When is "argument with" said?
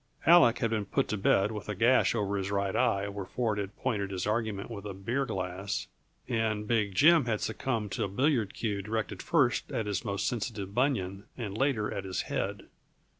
4.25-4.83